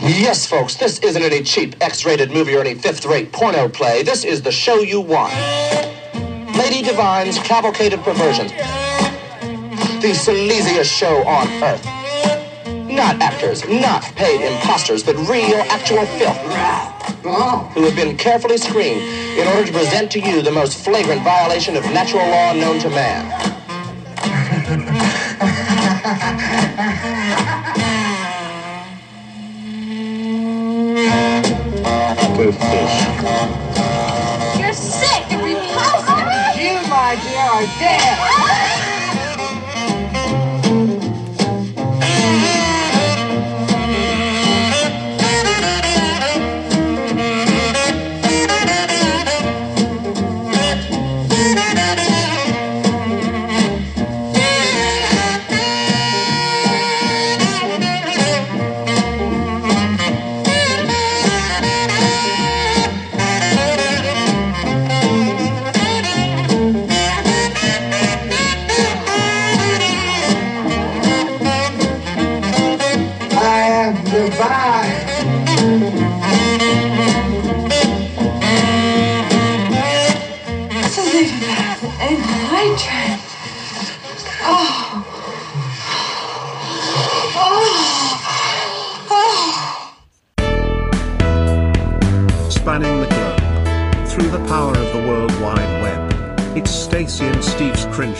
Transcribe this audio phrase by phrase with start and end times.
[0.00, 4.04] Yes, folks, this isn't any cheap X-rated movie or any fifth-rate porno play.
[4.04, 5.34] This is the show you want.
[6.56, 8.52] Lady Divine's Cavalcade of Perversions.
[10.00, 11.84] The sleaziest show on earth.
[12.88, 16.36] Not actors, not paid imposters, but real, actual filth.
[17.74, 21.76] Who have been carefully screened in order to present to you the most flagrant violation
[21.76, 23.26] of natural law known to man.
[32.38, 32.60] Good fish.
[34.60, 36.28] You're sick and repulsive.
[36.56, 38.74] You, my dear, are dead.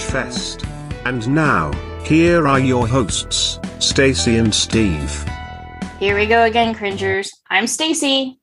[0.08, 0.64] Fest.
[1.04, 1.70] And now,
[2.04, 5.24] here are your hosts, Stacy and Steve.
[5.98, 7.30] Here we go again, cringers.
[7.50, 8.38] I'm Stacy,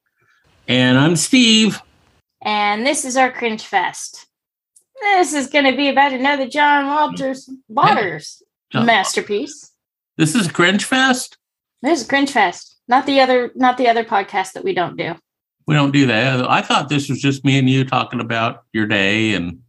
[0.67, 1.81] And I'm Steve.
[2.43, 4.27] and this is our Cringe Fest.
[5.01, 9.71] This is going to be about another John Walters Waters John- masterpiece.
[10.17, 11.37] This is Cringe Fest.
[11.81, 15.15] This is Cringe Fest, not the other, not the other podcast that we don't do.
[15.67, 16.47] We don't do that.
[16.49, 19.59] I thought this was just me and you talking about your day and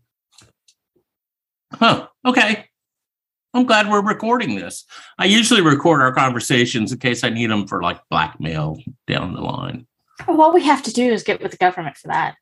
[1.73, 2.09] Huh.
[2.25, 2.67] Okay.
[3.55, 4.85] I'm glad we're recording this.
[5.19, 9.41] I usually record our conversations in case I need them for like blackmail down the
[9.41, 9.87] line.
[10.29, 12.37] All we have to do is get with the government for that.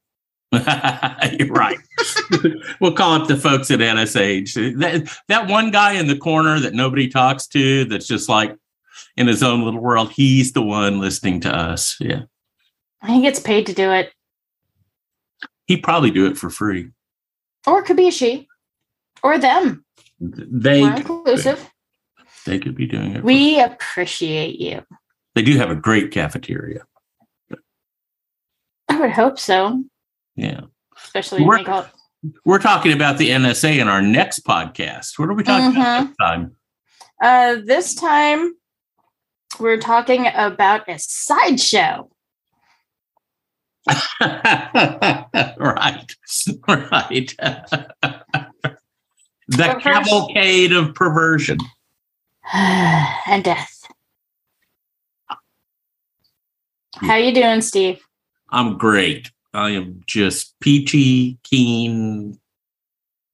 [1.38, 1.78] You're right.
[2.80, 4.78] we'll call up the folks at NSH.
[4.78, 8.56] That, that one guy in the corner that nobody talks to, that's just like
[9.16, 11.96] in his own little world, he's the one listening to us.
[12.00, 12.22] Yeah.
[13.06, 14.12] He gets paid to do it,
[15.66, 16.90] He'd probably do it for free.
[17.66, 18.48] or it could be a she,
[19.24, 19.84] or them.
[20.20, 21.68] They We're inclusive.
[22.46, 23.20] they could be doing it.
[23.20, 24.84] for- We appreciate you.
[25.34, 26.82] they do have a great cafeteria.
[28.88, 29.82] I would hope so,
[30.36, 30.60] Yeah.
[30.96, 31.82] especially We're- they
[32.44, 35.18] We're talking about the NSA in our next podcast.
[35.18, 36.04] What are we talking about Mhm.
[36.06, 36.56] next time?
[37.22, 38.54] Uh, this time,
[39.58, 42.10] we're talking about a sideshow.
[44.20, 46.16] right.
[46.68, 47.34] Right.
[49.48, 51.58] the But cavalcade of perversion.
[52.54, 53.70] and death.
[56.96, 58.00] How you doing, Steve?
[58.50, 59.30] I'm great.
[59.52, 62.38] I am just peachy, keen,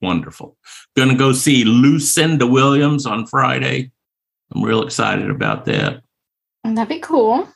[0.00, 0.56] wonderful.
[0.96, 3.90] Gonna go see Lucinda Williams on Friday.
[4.54, 6.02] I'm real excited about that.
[6.64, 7.48] That'd be cool.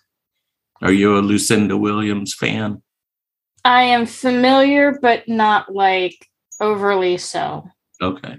[0.82, 2.82] Are you a Lucinda Williams fan?
[3.64, 6.28] I am familiar, but not like
[6.60, 7.66] overly so.
[8.02, 8.38] Okay.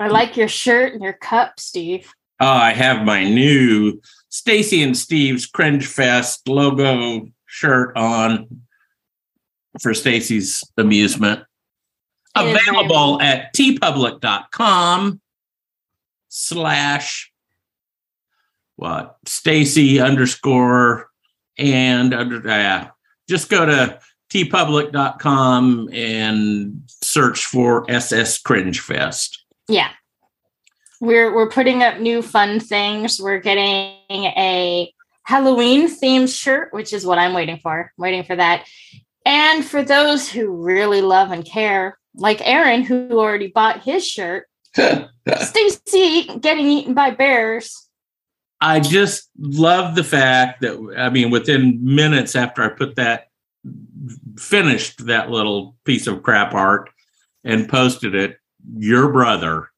[0.00, 2.10] I like your shirt and your cup, Steve.
[2.40, 4.00] Oh, I have my new
[4.30, 8.62] Stacy and Steve's Cringe Fest logo shirt on
[9.82, 11.44] for Stacy's amusement.
[12.34, 15.20] It is very Available at teepublic.com
[16.28, 17.30] slash
[18.76, 21.10] what Stacy underscore
[21.58, 22.90] and under yeah.
[23.28, 24.00] Just go to
[24.32, 29.39] teepublic.com and search for SS Cringe Fest.
[29.70, 29.90] Yeah.
[31.00, 33.20] We're we're putting up new fun things.
[33.20, 34.92] We're getting a
[35.22, 37.80] Halloween themed shirt, which is what I'm waiting for.
[37.80, 38.66] I'm waiting for that.
[39.24, 44.48] And for those who really love and care, like Aaron, who already bought his shirt,
[44.76, 47.88] Stacy getting eaten by bears.
[48.60, 53.28] I just love the fact that I mean, within minutes after I put that
[54.36, 56.90] finished that little piece of crap art
[57.44, 58.39] and posted it,
[58.76, 59.70] your brother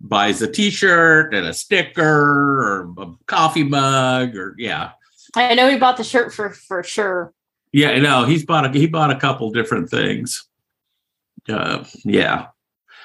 [0.00, 4.90] buys a t-shirt and a sticker or a coffee mug or yeah.
[5.34, 7.32] I know he bought the shirt for for sure.
[7.72, 10.46] Yeah, no, he's bought a he bought a couple different things.
[11.48, 12.48] Uh, yeah.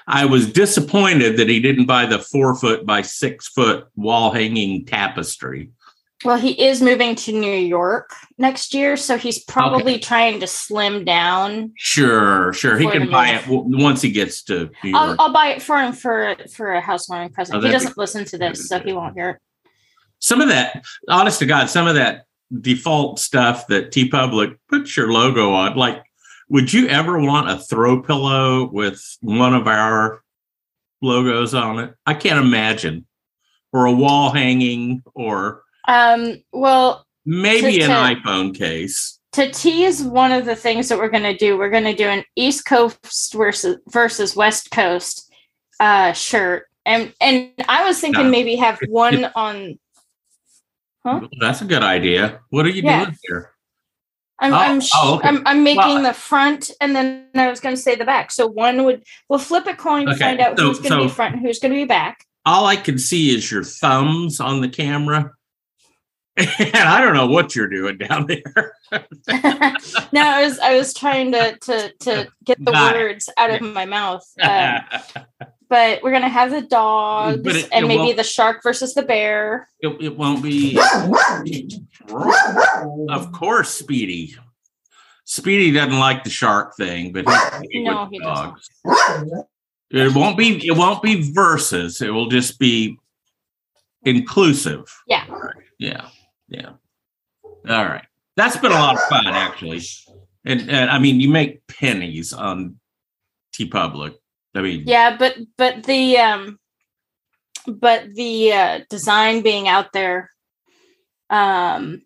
[0.09, 4.85] I was disappointed that he didn't buy the four foot by six foot wall hanging
[4.85, 5.71] tapestry.
[6.25, 11.05] Well, he is moving to New York next year, so he's probably trying to slim
[11.05, 11.73] down.
[11.77, 12.77] Sure, sure.
[12.77, 15.77] He can buy it w- once he gets to New I'll, I'll buy it for
[15.77, 17.57] him for for a housewarming present.
[17.57, 19.37] Oh, he that'd be- doesn't listen to this, so he won't hear it.
[20.17, 22.23] some of that, honest to God, some of that
[22.61, 26.01] default stuff that TeePublic puts your logo on, like,
[26.49, 30.23] would you ever want a throw pillow with one of our
[31.01, 31.93] logos on it?
[32.07, 33.05] I can't imagine.
[33.73, 39.19] Or a wall hanging, or Um, well, maybe an to- iPhone case.
[39.33, 42.07] to tease one of the things that we're going to do, we're going to do
[42.07, 45.31] an East Coast versus versus West Coast
[45.79, 48.29] uh, shirt, and and I was thinking Yeah.
[48.31, 49.79] maybe have one on.
[51.05, 51.21] Huh?
[51.39, 52.39] That's a good idea.
[52.49, 53.05] What are you Yeah.
[53.05, 53.51] doing here?
[54.39, 55.27] I'm Oh, I'm, sh- oh, okay.
[55.29, 58.31] I'm I'm making Well- the front, and then I was going to say the back.
[58.31, 61.07] So one would we'll flip a coin to Okay, find out so- who's going to
[61.07, 62.25] be front and who's going to be back.
[62.45, 65.31] All I can see is your thumbs on the camera.
[66.59, 68.73] And I don't know what you're doing down there.
[70.11, 72.93] no, I was I was trying to to to get the it.
[72.93, 74.23] words out of my mouth.
[74.41, 74.81] Um,
[75.69, 79.67] but we're gonna have the dogs it- and it maybe the shark versus the bear.
[79.81, 80.79] it, it won't be.
[83.09, 84.35] Of course, Speedy.
[85.25, 87.25] Speedy doesn't like the shark thing, but
[87.69, 88.69] he's No, he dogs.
[89.89, 90.65] It won't be.
[90.65, 92.01] It won't be versus.
[92.01, 92.97] It will just be
[94.03, 94.85] inclusive.
[95.07, 95.25] Yeah.
[95.79, 96.07] Yeah.
[96.47, 96.73] Yeah.
[97.43, 98.05] All right.
[98.35, 99.81] That's been a lot of fun, actually.
[100.45, 102.79] And, and I mean, you make pennies on
[103.53, 104.15] TeePublic.
[104.55, 106.59] I mean, Yeah, but but the um
[107.67, 110.31] but the uh design being out there.
[111.29, 112.03] Um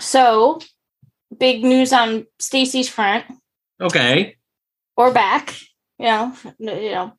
[0.00, 0.60] so
[1.36, 3.24] big news on Stacy's front
[3.80, 4.36] okay.
[4.96, 5.54] or back,
[5.98, 7.12] you know, you know.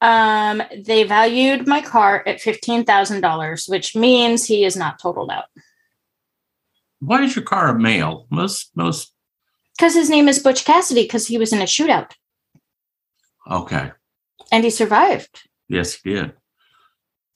[0.00, 5.46] Um they valued my car at $15,000, which means he is not totaled out.
[7.06, 8.26] Why is your car a male?
[8.30, 9.12] Most, most,
[9.78, 12.12] Cuz his name is Butch Cassidy cuz he was in a shootout
[13.50, 13.90] okay.
[14.52, 15.42] and he survived.
[15.68, 16.32] Yes, he did.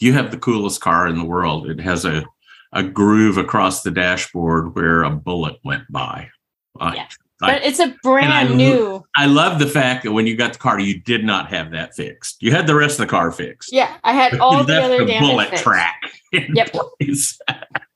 [0.01, 1.69] You have the coolest car in the world.
[1.69, 2.25] It has a,
[2.73, 6.31] a groove across the dashboard where a bullet went by.
[6.81, 7.09] I, Yeah.
[7.43, 9.05] I- But it's a brand lo- new.
[9.17, 11.95] I love the fact that when you got the car, you did not have that
[11.97, 12.41] fixed.
[12.43, 13.73] You had the rest of the car fixed.
[13.73, 15.65] Yeah, I had all the other damage bullet fixed.
[15.65, 16.01] track
[16.33, 16.77] Yep.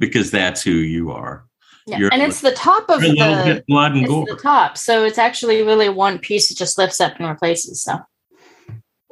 [0.00, 1.44] because that's who you are.
[1.86, 1.98] Yeah.
[1.98, 4.26] You're and it's the top of You're a little the blood and gore.
[4.26, 6.50] the top, so it's actually really one piece.
[6.50, 7.82] It just lifts up and replaces.
[7.82, 7.98] So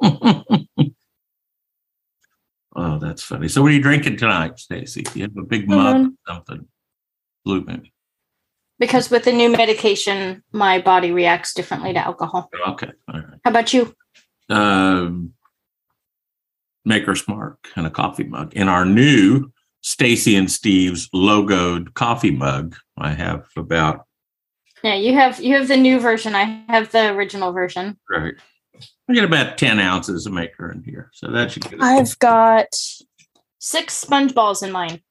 [2.75, 3.47] oh, that's funny.
[3.47, 5.03] So, what are you drinking tonight, Stacy?
[5.13, 6.07] You have a big mug Mhm.
[6.09, 6.67] or something.
[7.45, 7.89] Blue moon.
[8.77, 12.49] because with the new medication, my body reacts differently to alcohol.
[12.69, 12.91] Okay.
[13.13, 13.39] All right.
[13.43, 13.93] How about you?
[14.49, 15.33] um,
[16.85, 18.53] Maker's Mark and a coffee mug.
[18.55, 19.51] In our new
[19.81, 24.05] Stacy and Steve's logoed coffee mug, I have about
[24.83, 26.35] Yeah, you have you have the new version.
[26.35, 27.97] I have the original version.
[28.09, 28.33] right.
[29.09, 31.81] I get about ten ounces of Maker in here, so that should get.
[31.81, 32.67] I've got
[33.57, 35.01] six sponge balls in mine.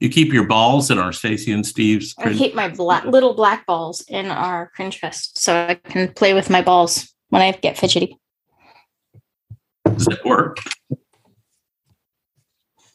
[0.00, 2.14] You keep your balls in our Stacy and Steve's.
[2.18, 6.34] I keep my black little black balls in our cringe fest, so I can play
[6.34, 8.18] with my balls when I get fidgety.
[9.84, 10.58] Does it work?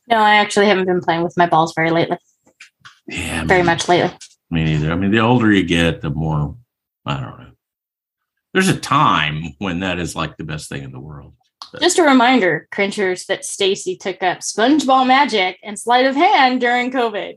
[0.07, 2.17] No, I actually haven't been playing with my balls very lately.
[3.07, 4.15] Yeah, Very me- much lately.
[4.51, 4.91] Me neither.
[4.91, 6.55] I mean, the older you get, the more
[7.05, 7.51] I don't know.
[8.53, 11.33] There's a time when that is like the best thing in the world.
[11.81, 16.89] Just a reminder, cringers, that Stacy took up SpongeBall magic and sleight of hand during
[16.91, 17.35] COVID.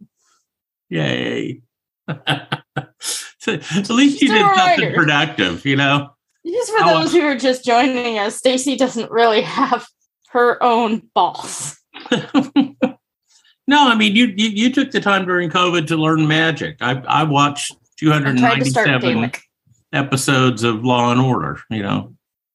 [0.91, 1.61] Yay!
[2.09, 6.11] At least you did something productive, you know.
[6.47, 7.01] Just for Oh.
[7.01, 9.87] those who are just joining us, Stacy doesn't really have
[10.31, 11.78] her own balls.
[13.67, 16.77] no, I mean you, you you took the time during COVID to learn magic.
[16.81, 19.33] I I watched I tried to start 297
[19.93, 21.61] episodes of Law and Order.
[21.71, 22.15] You know,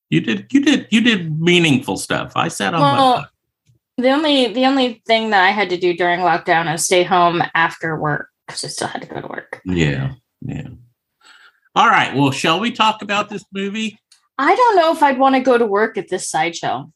[0.09, 2.33] you did you did you did meaningful stuff.
[2.35, 3.27] I sat on my Well,
[3.97, 7.41] the only the only thing that I had to do during lockdown is stay home
[7.53, 9.61] after work because I still had to go to work.
[9.65, 10.13] yeah
[10.45, 10.67] yeah.
[11.75, 12.15] All right.
[12.15, 13.99] Well, shall we talk about this movie?
[14.37, 16.91] I don't know if I'd want to go to work at this sideshow.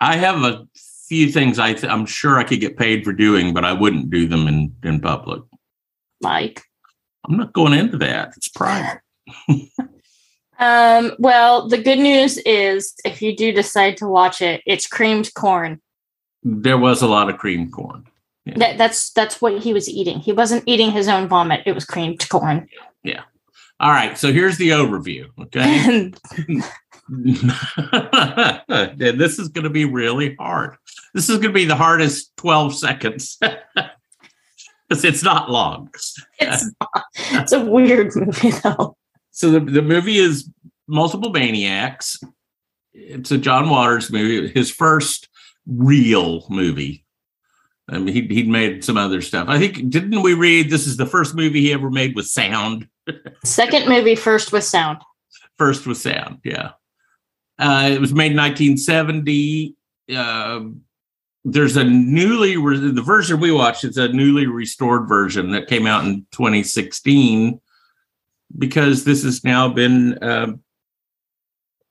[0.00, 0.66] I have a
[1.08, 4.10] few things I th- I'm sure I could get paid for doing, but I wouldn't
[4.10, 5.42] do them in in public.
[6.20, 6.62] Like,
[7.28, 8.34] I'm not going into that.
[8.36, 9.00] It's private.
[10.58, 15.32] um, well, the good news is if you do decide to watch it, it's creamed
[15.34, 15.80] corn.
[16.42, 18.06] There was a lot of cream corn.
[18.56, 20.18] That, that's that's what he was eating.
[20.20, 21.62] He wasn't eating his own vomit.
[21.66, 22.66] It was creamed corn.
[23.04, 23.22] Yeah.
[23.78, 24.16] All right.
[24.18, 25.26] So here's the overview.
[25.40, 26.12] Okay.
[28.96, 30.76] This is going to be really hard.
[31.14, 33.38] This is going to be the hardest 12 seconds.
[34.88, 35.88] Because it's not long.
[36.40, 38.96] It's, not, it's a weird movie, though.
[39.30, 40.50] So the, the movie is
[40.88, 42.18] Multiple Maniacs.
[42.92, 45.28] It's a John Waters movie, his first
[45.64, 47.04] real movie.
[47.88, 49.48] I mean, he, he'd made some other stuff.
[49.48, 52.88] I think, didn't we read this is the first movie he ever made with sound?
[53.44, 54.98] Second movie, first with sound.
[55.56, 56.72] First with sound, yeah.
[57.60, 59.76] Uh, it was made in 1970.
[60.16, 60.60] Uh,
[61.44, 65.86] there's a newly re- the version we watched is a newly restored version that came
[65.86, 67.60] out in 2016
[68.58, 70.52] because this has now been uh,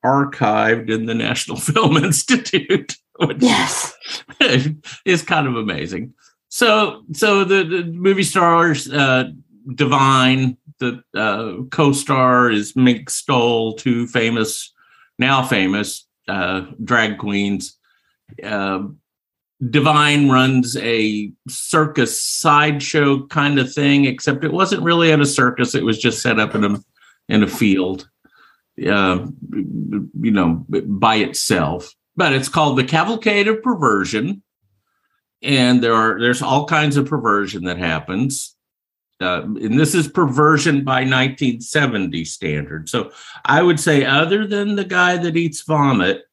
[0.03, 3.93] archived in the National Film Institute, which Yes.
[5.05, 6.13] is kind of amazing.
[6.49, 9.25] So, so the, the movie stars uh,
[9.75, 14.73] Divine, the uh, co-star is Mink Stole, two famous,
[15.19, 17.77] now famous uh, drag queens.
[18.43, 18.83] Uh,
[19.69, 25.75] Divine runs a circus sideshow kind of thing, except it wasn't really at a circus;
[25.75, 26.79] it was just set up in a
[27.27, 28.09] in a field,
[28.88, 31.93] uh, you know, by itself.
[32.15, 34.43] But it's called the Cavalcade of Perversion,
[35.41, 38.55] and there are there's all kinds of perversion that happens.
[39.21, 42.88] Uh, and this is perversion by 1970 standard.
[42.88, 43.11] So
[43.43, 46.23] I would say, other than the guy that eats vomit,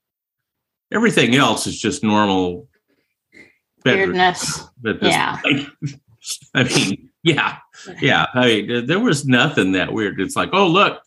[0.92, 2.68] everything else is just normal
[3.84, 4.62] Weirdness.
[5.00, 5.40] Yeah.
[5.42, 5.68] point.
[6.54, 7.58] I mean, yeah,
[8.00, 8.26] yeah.
[8.34, 10.20] I mean, there was nothing that weird.
[10.20, 11.00] It's like, oh, look,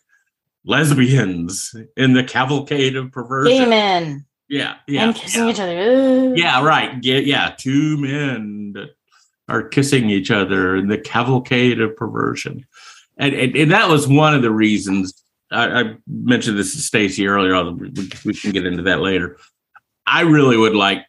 [0.66, 3.58] lesbians in the cavalcade of perversion.
[3.58, 5.50] Gay men Yeah, yeah, and kissing yeah.
[5.50, 5.80] each other.
[5.80, 6.38] Ugh.
[6.38, 7.04] Yeah, right.
[7.04, 7.56] Yeah, yeah.
[7.58, 8.90] Two men that
[9.50, 12.66] are kissing each other in the cavalcade of perversion,
[13.18, 15.14] and and, and that was one of the reasons
[15.52, 17.56] I, I mentioned this to Stacy earlier.
[17.56, 17.92] although We,
[18.26, 19.38] we can get into that later.
[20.06, 21.06] I really would like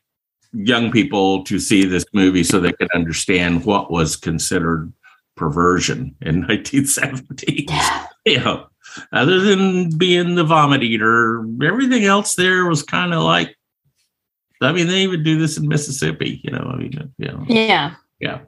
[0.52, 4.92] young people to see this movie so they could understand what was considered
[5.36, 7.66] perversion in 1970.
[7.68, 8.06] Yeah.
[8.26, 8.66] you know,
[9.12, 13.56] other than being the vomit eater, everything else there was kind of like,
[14.60, 17.94] I mean, they even do this in Mississippi, you know, I mean, you know, Yeah.
[18.20, 18.40] Yeah.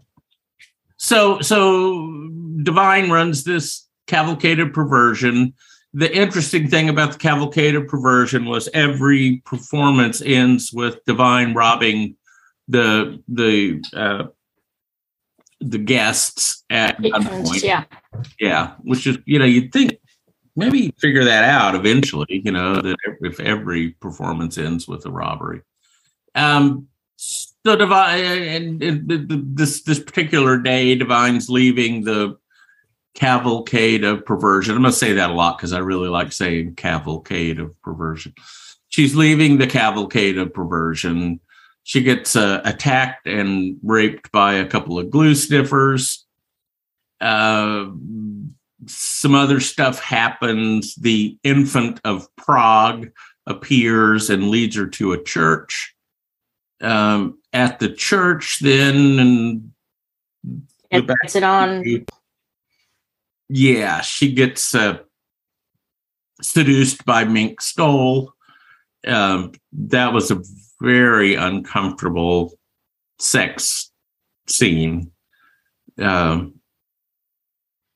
[0.96, 2.30] So, so
[2.62, 5.54] Divine runs this cavalcade of perversion.
[5.94, 12.16] The interesting thing about the cavalcade of perversion was every performance ends with Divine robbing
[12.68, 14.24] the the uh,
[15.60, 17.62] the guests at gunpoint.
[17.62, 17.84] Yeah.
[18.38, 19.98] Yeah, which is you know you'd think
[20.56, 22.42] maybe figure that out eventually.
[22.44, 25.62] You know that if every performance ends with a robbery.
[26.34, 26.88] Um,
[27.64, 32.36] so divine and, and th- th- this this particular day, Divine's leaving the
[33.14, 34.74] cavalcade of perversion.
[34.74, 38.34] I'm going to say that a lot because I really like saying cavalcade of perversion.
[38.88, 41.40] She's leaving the cavalcade of perversion.
[41.84, 46.26] She gets uh, attacked and raped by a couple of glue sniffers.
[47.20, 47.86] Uh,
[48.86, 50.94] some other stuff happens.
[50.96, 53.10] The infant of Prague
[53.46, 55.94] appears and leads her to a church.
[56.80, 59.72] Um, at the church, then, and
[60.90, 61.84] It puts it on.
[63.48, 64.98] yeah, she gets uh,
[66.40, 68.32] seduced by Mink Stole.
[69.06, 70.42] Um, that was a
[70.80, 72.52] very uncomfortable
[73.18, 73.90] sex
[74.48, 75.10] scene.
[76.00, 76.54] Um,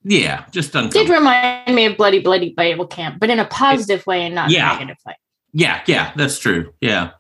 [0.05, 4.23] yeah, just Did remind me of Bloody Bloody Bible Camp, but in a positive way
[4.25, 4.71] and not Yeah.
[4.77, 5.17] a negative way.
[5.53, 6.75] Yeah, yeah, that's true.
[6.81, 7.13] Yeah.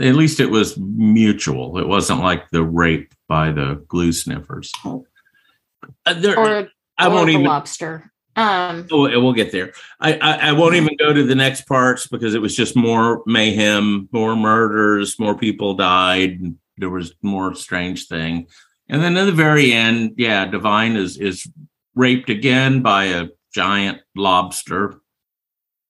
[0.00, 1.78] At least it was mutual.
[1.78, 4.72] It wasn't like the rape by the glue sniffers.
[4.84, 7.46] Uh, there, Or, I or won't the even.
[7.46, 8.10] lobster.
[8.36, 9.72] Um, Oh, we'll get there.
[10.00, 13.22] I, I, I won't even go to the next parts because it was just more
[13.26, 16.40] mayhem, more murders, more people died.
[16.76, 18.48] There was more strange thing,
[18.88, 21.48] and then at the very end, yeah, Divine is is
[21.94, 24.96] raped again by a giant lobster,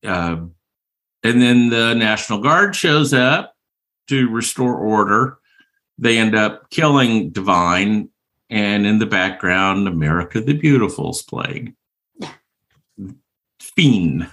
[0.06, 0.36] uh,
[1.22, 3.53] and then the National Guard shows up
[4.08, 5.38] to restore order.
[5.98, 8.08] They end up killing Divine,
[8.50, 11.76] and in the background, America the Beautiful's playing
[13.60, 14.28] fiend,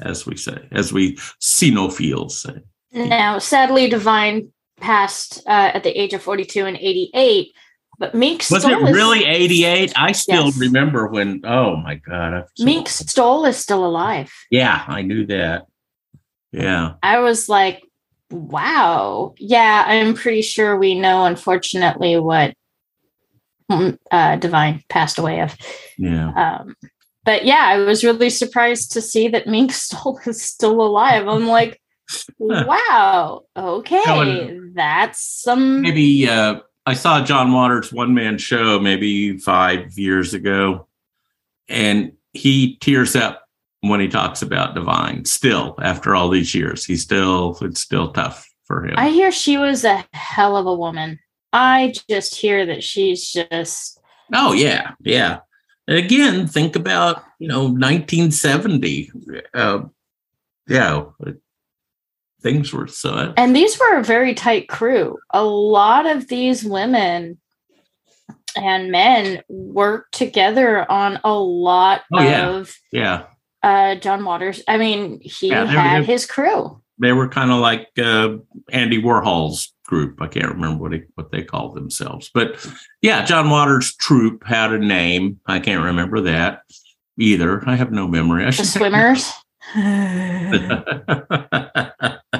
[0.00, 2.60] as we say, as we cinephiles say.
[2.92, 7.48] now, sadly, Divine passed uh, at the age of 42 and 88,
[7.98, 9.92] but Mink Was Stole it really 88?
[9.96, 10.58] I still Yes.
[10.58, 12.44] remember when, oh my God.
[12.54, 14.32] So- Mink Stole is still alive.
[14.50, 15.66] yeah, I knew that.
[16.52, 16.94] Yeah.
[17.02, 17.82] I was like,
[18.30, 19.34] wow.
[19.38, 22.54] Yeah, I'm pretty sure we know, unfortunately, what
[23.70, 25.56] mm, uh, Divine passed away of.
[25.98, 26.32] Yeah.
[26.34, 26.76] Um,
[27.24, 31.28] but yeah, I was really surprised to see that Mink Stole is still alive.
[31.28, 31.80] I'm like,
[32.38, 33.42] wow.
[33.56, 34.58] Okay.
[34.74, 40.86] That's some maybe uh, I saw John Waters' one man show maybe five years ago,
[41.68, 43.44] and he tears up
[43.82, 45.24] when he talks about Divine.
[45.24, 48.94] Still, after all these years, he's still it's still tough for him.
[48.96, 51.18] I hear she was a hell of a woman.
[51.52, 54.00] I just hear that she's just
[54.34, 55.40] oh yeah, yeah.
[55.88, 59.10] And again, think about you know 1970.
[59.54, 59.80] Uh,
[60.68, 61.04] yeah,
[62.42, 63.34] things were so.
[63.36, 65.18] and these were a very tight crew.
[65.30, 67.38] A lot of these women
[68.56, 72.48] and men worked together on a lot Oh, yeah.
[72.50, 73.24] of Yeah,
[73.62, 74.62] uh John Waters.
[74.68, 76.80] I mean, he Yeah, had they- his crew.
[76.98, 78.36] they were kind of like uh,
[78.70, 80.20] Andy Warhol's group.
[80.22, 82.64] I can't remember what he, what they called themselves, but
[83.02, 85.40] yeah, John Waters' troupe had a name.
[85.46, 86.62] I can't remember that
[87.18, 87.62] either.
[87.68, 88.44] I have no memory.
[88.44, 89.30] I The should swimmers.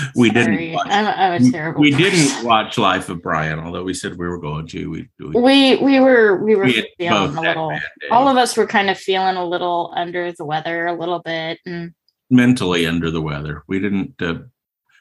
[0.16, 0.74] we Sorry, didn't.
[0.74, 1.80] Watch, I'm, I'm a terrible.
[1.80, 2.10] we person.
[2.10, 4.90] didn't watch Life of Brian, although we said we were going to.
[4.90, 7.78] We, we, We we were we were we feeling a little.
[8.10, 11.58] All of us were kind of feeling a little under the weather, a little bit,
[11.66, 11.92] and
[12.30, 13.62] mentally under the weather.
[13.66, 14.20] We didn't.
[14.20, 14.40] Uh,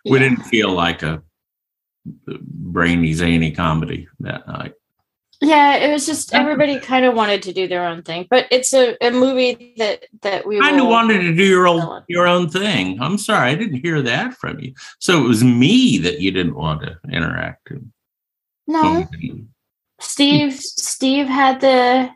[0.05, 0.29] we yeah.
[0.29, 1.21] didn't feel like a
[2.27, 4.73] brainy zany comedy that night.
[5.43, 8.73] Yeah, it was just everybody kind of wanted to do their own thing, but it's
[8.73, 12.47] a, a movie that that we kind of wanted to do your own your own
[12.47, 13.01] thing.
[13.01, 14.75] I'm sorry, I didn't hear that from you.
[14.99, 17.71] So it was me that you didn't want to interact.
[17.71, 17.83] with.
[18.67, 19.07] No,
[19.99, 22.11] Steve Steve had the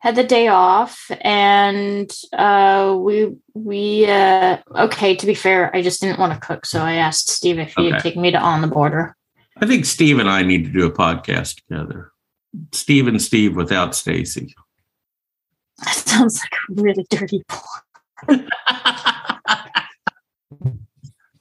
[0.00, 5.14] had the day off, and uh, we we uh, okay.
[5.16, 7.94] To be fair, I just didn't want to cook, so I asked Steve if he'd
[7.94, 8.00] Okay.
[8.10, 9.16] take me to On the Border.
[9.56, 12.09] I think Steve and I need to do a podcast together.
[12.72, 14.54] Steve and Steve without Stacy.
[15.84, 18.48] That sounds like a really dirty porn.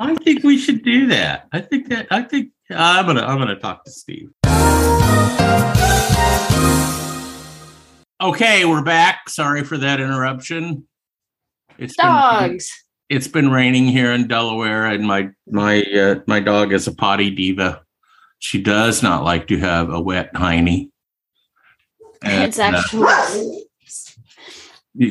[0.01, 1.47] I think we should do that.
[1.51, 4.29] I think that I think I'm gonna I'm gonna talk to Steve.
[8.21, 9.29] Okay, we're back.
[9.29, 10.87] Sorry for that interruption.
[11.77, 12.69] It's been, Dogs.
[13.09, 17.29] it's been raining here in Delaware, and my my uh, my dog is a potty
[17.29, 17.81] diva.
[18.39, 20.88] She does not like to have a wet hiney.
[22.23, 23.65] It's uh, actually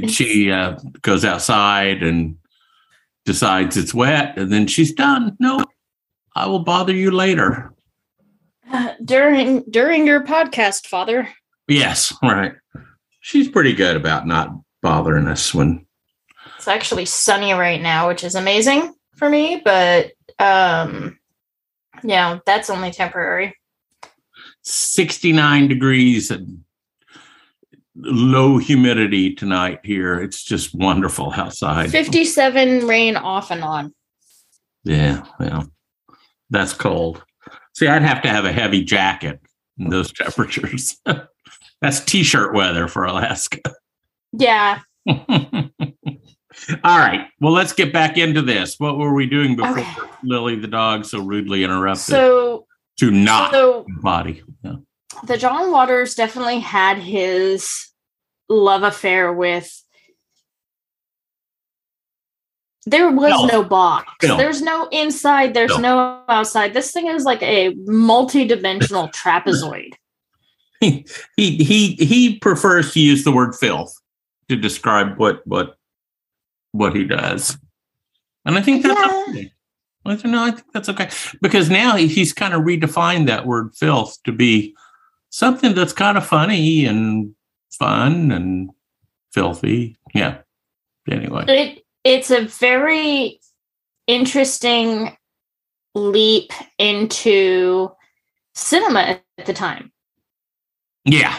[0.09, 2.37] she uh, goes outside and
[3.25, 5.37] decides it's wet, and then she's done.
[5.40, 5.64] No,
[6.35, 7.73] I will bother you later.
[8.71, 11.29] uh, during during your podcast, Father.
[11.66, 12.53] Yes, right.
[13.21, 14.51] She's pretty good about not
[14.83, 15.87] bothering us when.
[16.57, 21.18] It's actually sunny right now, which is amazing for me, but um
[22.05, 23.55] yeah, that's only temporary.
[24.62, 26.64] 69 degrees and
[28.01, 30.21] low humidity tonight here.
[30.21, 31.91] It's just wonderful outside.
[31.91, 33.95] 57 rain off and on.
[34.85, 35.65] Yeah, yeah.
[36.51, 37.23] That's cold.
[37.75, 39.41] See, I'd have to have a heavy jacket
[39.79, 40.97] in those temperatures.
[41.81, 43.61] That's t-shirt weather for Alaska.
[44.33, 44.81] Yeah.
[46.85, 47.29] All right.
[47.41, 48.75] Well, let's get back into this.
[48.79, 49.91] What were we doing before Okay.
[50.23, 52.67] Lily the dog so rudely interrupted So
[52.99, 54.43] to not so body?
[54.63, 54.75] Yeah.
[55.25, 57.89] The John Waters definitely had his
[58.49, 59.83] love affair with
[62.87, 63.47] there was Film.
[63.49, 64.11] no box.
[64.21, 64.39] Film.
[64.39, 65.83] There's no inside, there's Film.
[65.83, 66.73] no outside.
[66.73, 69.93] This thing is like a multi-dimensional trapezoid.
[70.81, 71.05] he
[71.37, 73.95] he he prefers to use the word filth
[74.49, 75.77] to describe what what
[76.71, 77.59] what he does
[78.45, 79.25] and i think that's Yeah.
[79.29, 79.53] okay
[80.07, 81.11] I no i think that's okay
[81.43, 84.73] because now he, he's kind of redefined that word filth to be
[85.31, 87.35] something that's kind of funny and
[87.71, 88.71] fun and
[89.33, 90.38] filthy yeah
[91.11, 93.38] anyway it it's a very
[94.07, 95.17] interesting
[95.95, 97.91] leap into
[98.55, 99.93] cinema at the time
[101.05, 101.38] yeah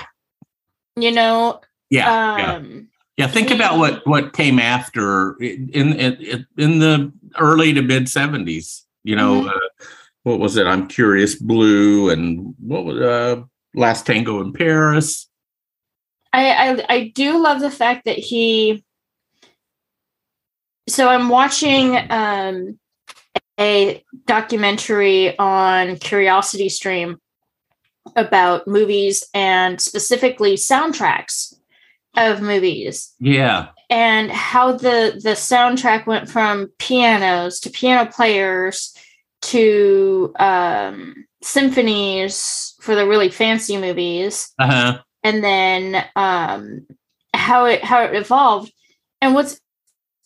[0.96, 6.80] you know yeah yeah um Yeah, think about what what came after in in in
[6.80, 8.86] the early to mid seventies.
[9.04, 9.50] You know, Mhm.
[9.50, 9.70] uh,
[10.24, 10.66] what was it?
[10.66, 15.30] I'm Curious Blue, and what was uh, Last Tango in Paris?
[16.32, 18.84] I, I i do love the fact that he
[20.88, 22.80] so i'm watching um
[23.60, 27.18] a documentary on CuriosityStream
[28.16, 31.54] about movies and specifically soundtracks
[32.16, 38.96] of movies Yeah, and how the the soundtrack went from pianos to piano players
[39.42, 45.00] to um, symphonies for the really fancy movies, uh huh.
[45.24, 46.88] and then um,
[47.34, 48.72] how it how it evolved.
[49.22, 49.60] And what's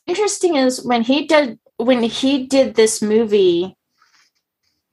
[0.07, 3.75] interesting is when he did when he did this movie,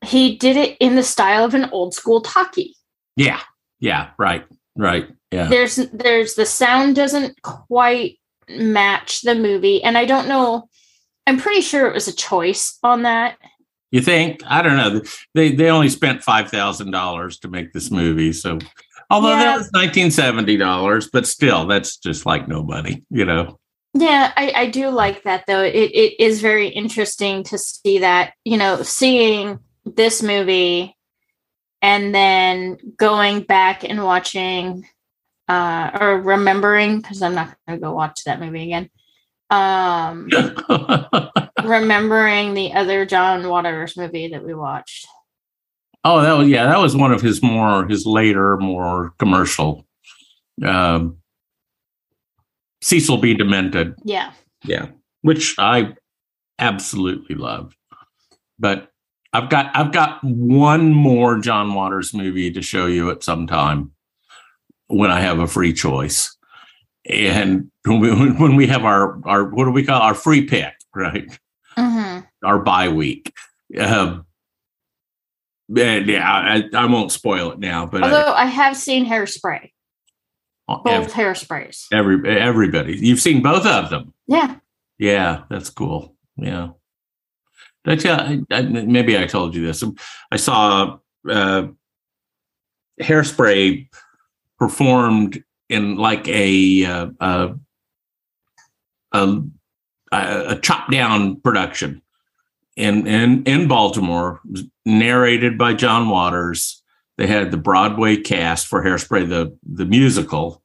[0.04, 2.74] he did it in the style of an old school talkie.
[3.16, 3.40] Yeah.
[3.80, 4.10] Yeah.
[4.18, 4.44] Right.
[4.76, 5.08] Right.
[5.30, 5.48] Yeah.
[5.48, 8.18] There's there's the sound doesn't quite
[8.48, 10.68] match the movie, and I don't know.
[11.26, 13.36] I'm pretty sure it was a choice on that.
[13.90, 14.40] You think?
[14.46, 15.02] I don't know.
[15.34, 18.58] They they only spent five thousand dollars to make this movie, so
[19.10, 19.44] although Yeah.
[19.44, 23.58] that was nineteen seventy dollars, but still, that's just like no money, you know.
[23.92, 25.62] Yeah, I, I do like that though.
[25.62, 30.96] It it is very interesting to see that, you know, seeing this movie
[31.82, 34.86] and then going back and watching
[35.48, 38.88] uh or remembering because I'm not gonna go watch that movie again.
[39.50, 40.28] Um
[41.66, 45.06] remembering the other John Waters movie that we watched.
[46.04, 49.86] oh, that was yeah, that was one of his more his later, more commercial.
[50.64, 51.18] Um,
[52.82, 53.34] Cecil B.
[53.34, 54.32] Demented, Yeah.
[54.64, 54.86] yeah,
[55.22, 55.94] which I
[56.58, 57.74] absolutely love.
[58.58, 58.90] But
[59.32, 63.92] I've got I've got one more John Waters movie to show you at some time
[64.88, 66.36] when I have a free choice.
[67.08, 70.72] And when we, when we have our our what do we call our free pick,
[70.94, 71.38] right?
[71.80, 73.32] Hmm Our bye week.
[73.78, 74.26] Um,
[75.76, 79.70] and yeah, I, I won't spoil it now, but I- Although I have seen hairspray,
[80.68, 81.86] both ev- hairsprays.
[81.92, 84.12] every everybody, you've seen both of them.
[84.26, 84.56] Yeah.
[84.98, 86.16] Yeah, that's cool.
[86.36, 86.70] Yeah.
[87.86, 89.82] I tell, I, I, maybe I told you this.
[90.30, 91.68] I saw uh,
[93.00, 93.88] Hairspray
[94.58, 97.06] performed in like a uh,
[99.12, 99.40] a,
[100.12, 102.02] a, chop down production
[102.76, 104.40] in in in Baltimore,
[104.84, 106.82] narrated by John Waters.
[107.16, 110.62] They had the Broadway cast for Hairspray, the the musical,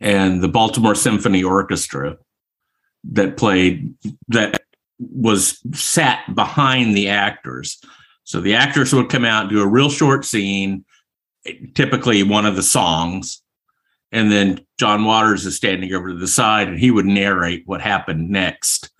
[0.00, 2.18] and the Baltimore Symphony Orchestra
[3.12, 3.94] that played
[4.28, 4.62] that
[4.98, 7.80] was sat behind the actors.
[8.24, 10.84] So the actors would come out do a real short scene,
[11.74, 13.42] typically one of the songs,
[14.14, 17.82] and then John Waters is standing over to the side and he would narrate what
[17.82, 18.90] happened next,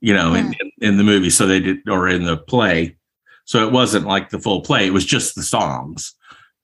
[0.00, 1.30] you know, in, in, in the movie.
[1.30, 2.96] So they did, or in the play.
[3.44, 6.14] So it wasn't like the full play, it was just the songs.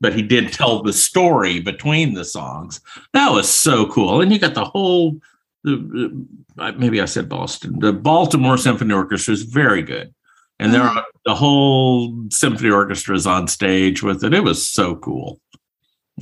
[0.01, 2.81] But he did tell the story between the songs.
[3.15, 4.21] That was so cool.
[4.21, 5.19] And you got the whole
[5.65, 6.27] the,
[6.59, 7.79] uh, maybe I said Boston.
[7.81, 10.15] The Baltimore Symphony Orchestra is very good,
[10.59, 14.35] and there are the whole symphony orchestra is on stage with it.
[14.35, 15.41] It was so cool.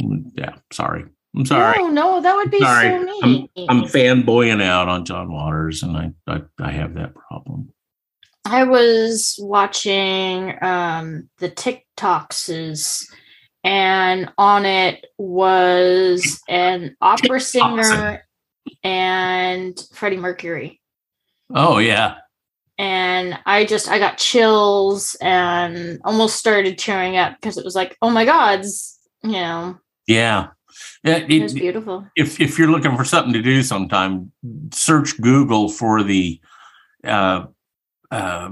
[0.01, 1.79] Mm, Yeah, sorry, I'm sorry.
[1.79, 2.91] No, no, that would be Sorry.
[2.91, 3.51] so neat.
[3.69, 7.73] I'm fanboying out on John Waters, and I I, I have that problem.
[8.45, 13.07] I was watching um the TikToks
[13.65, 18.25] and on it was an opera singer
[18.83, 20.81] and Freddie Mercury.
[21.55, 22.17] Oh yeah,
[22.79, 27.97] And I just I got chills and almost started tearing up because it was like,
[28.03, 30.49] oh my gods, you know, yeah.
[31.05, 32.07] Yeah, it was beautiful.
[32.17, 34.33] if if you're looking for something to do sometime,
[34.73, 36.41] search Google for the
[37.05, 37.47] uh,
[38.11, 38.51] uh,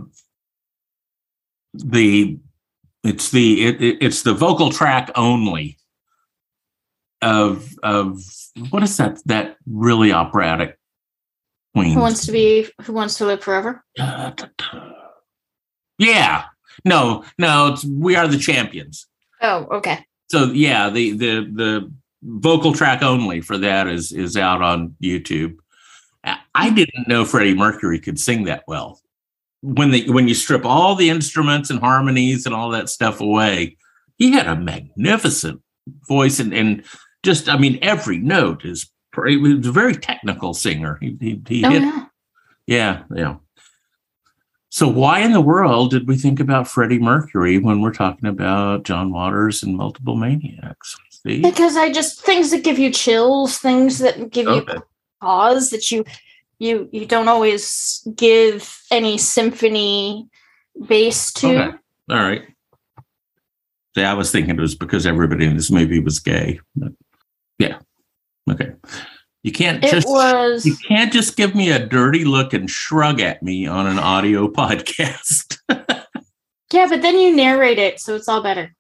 [1.75, 2.39] the
[3.05, 5.79] it's the it, it- it's the vocal track only
[7.23, 8.21] of of
[8.71, 10.79] what is that that really operatic
[11.75, 13.85] queen Who wants to be who wants to live forever?
[15.99, 16.45] yeah
[16.85, 19.07] no no it's we are the champions
[19.43, 20.05] Oh, okay.
[20.31, 25.57] so yeah the the the vocal track only for that is is out on youtube
[26.55, 29.01] I- didn't know freddie mercury could sing that well
[29.63, 33.77] when they when you strip all the instruments and harmonies and all that stuff away
[34.19, 35.63] he had a magnificent
[36.09, 36.85] voice and and
[37.23, 38.91] just i mean every note is
[39.27, 42.05] he was a very technical singer he he, he Oh hit yeah.
[42.67, 43.37] yeah, yeah.
[44.69, 48.85] So why in the world did we think about Freddie Mercury when we're talking about
[48.85, 50.97] John Waters and multiple maniacs?
[51.27, 51.41] See?
[51.43, 54.75] Because I just things that give you chills, things that give Okay.
[54.75, 54.83] you
[55.21, 56.05] pause that you
[56.59, 60.29] you you don't always give any symphony
[60.87, 61.49] base to.
[61.49, 61.77] Okay.
[62.11, 62.43] All right.
[63.97, 66.61] See, I was thinking it was because everybody in this movie was gay.
[66.77, 66.93] But
[67.59, 67.79] yeah.
[68.51, 68.73] Okay.
[69.43, 73.21] You can't It just was you can't just give me a dirty look and shrug
[73.21, 75.59] at me on an audio podcast.
[75.69, 78.75] yeah, but then you narrate it, so it's all better.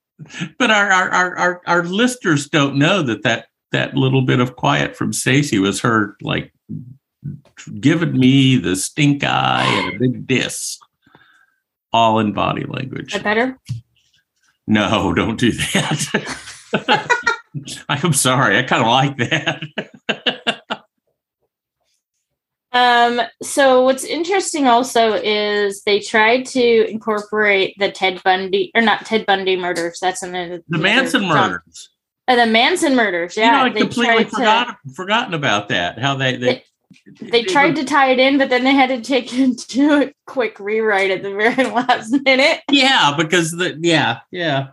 [0.58, 4.56] But our our, our our our listeners don't know that that that little bit of
[4.56, 6.52] quiet from Stacey was her like
[7.78, 10.78] giving me the stink eye and a big diss,
[11.92, 13.12] all in body language.
[13.12, 13.58] That better?
[14.66, 17.16] No, don't do that.
[17.88, 18.58] I'm sorry.
[18.58, 19.62] I kind of like that.
[22.72, 29.06] Um, so what's interesting also is they tried to incorporate the Ted Bundy or not
[29.06, 29.98] Ted Bundy murders.
[30.00, 31.90] That's in the Manson murders.
[32.28, 33.36] Uh, the Manson murders.
[33.36, 35.98] you Yeah, know, I they completely tried to forgot, forgotten about that.
[35.98, 36.64] How they they
[37.20, 40.12] they tried to tie it in, but then they had to take it to a
[40.26, 42.60] quick rewrite at the very last minute.
[42.70, 44.68] Yeah, because the yeah yeah.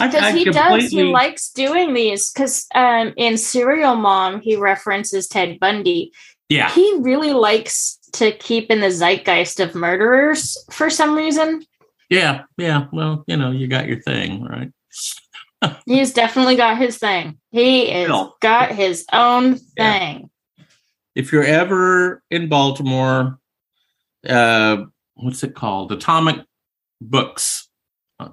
[0.00, 2.30] I, Because I he does, he likes doing these.
[2.32, 6.12] Because um, in Serial Mom, he references Ted Bundy.
[6.48, 11.62] yeah He really likes to keep in the zeitgeist of murderers for some reason.
[12.08, 12.86] yeah yeah.
[12.92, 14.70] Well, you know, you got your thing right.
[15.86, 17.38] He's definitely got his thing.
[17.52, 18.34] He is Bill.
[18.40, 19.98] got his own Yeah.
[19.98, 20.30] thing.
[21.14, 23.38] If you're ever in Baltimore,
[24.28, 24.84] uh,
[25.14, 25.92] what's it called?
[25.92, 26.38] Atomic
[27.00, 27.68] Books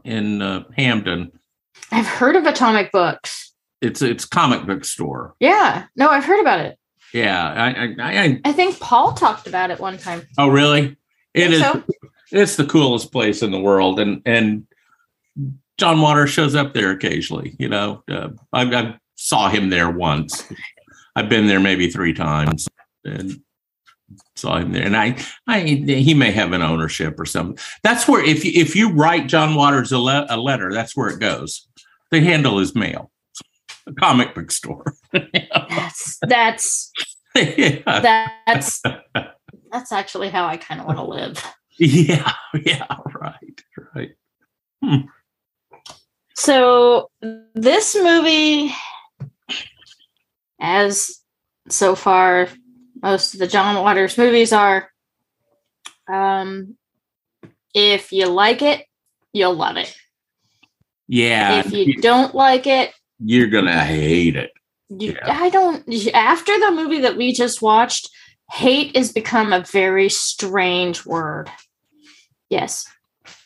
[0.05, 1.31] in uh, Hampden.
[1.91, 3.53] I've heard of Atomic Books.
[3.81, 5.35] It's it's comic book store.
[5.39, 6.77] Yeah, no, I've heard about it.
[7.13, 10.23] Yeah, I, I, I, I think Paul talked about it one time.
[10.37, 10.97] oh really?
[11.33, 11.61] It is.
[11.61, 11.83] so?
[12.31, 14.67] It's the coolest place in the world, and and
[15.77, 17.55] John Waters shows up there occasionally.
[17.59, 20.43] You know, uh, I, I saw him there once.
[21.15, 22.67] I've been there maybe three times,
[23.05, 23.41] and
[24.35, 24.83] saw him there.
[24.85, 27.57] And I, I, he may have an ownership or something.
[27.83, 31.09] That's where if you, if you write John Waters a, le- a letter, that's where
[31.09, 31.66] it goes.
[32.11, 33.11] They handle his mail.
[33.85, 34.93] A comic book store.
[35.13, 36.91] That's that's
[37.35, 37.81] yeah.
[38.45, 38.81] that's
[39.71, 41.43] that's actually how I kind of want to live.
[41.77, 42.33] yeah,
[42.65, 43.61] yeah, right,
[43.95, 45.05] right.
[46.35, 47.09] So
[47.53, 48.73] this movie,
[50.59, 51.21] as
[51.69, 52.49] so far
[53.01, 54.89] most of the John Waters movies are,
[56.07, 56.77] um,
[57.73, 58.85] if you like it,
[59.33, 59.95] you'll love it.
[61.07, 62.93] Yeah, if you don't like it,
[63.23, 64.51] you're gonna hate it.
[64.89, 65.39] you, Yeah.
[65.41, 65.83] I don't.
[66.13, 68.09] After the movie that we just watched,
[68.51, 71.49] hate has become a very strange word.
[72.49, 72.85] Yes,